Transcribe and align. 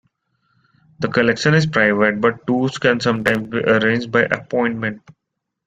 The 0.97 1.09
collection 1.09 1.53
is 1.53 1.67
private, 1.67 2.19
but 2.21 2.47
tours 2.47 2.79
can 2.79 2.99
sometimes 2.99 3.49
be 3.49 3.59
arranged 3.59 4.11
by 4.11 4.21
appointment. 4.21 5.03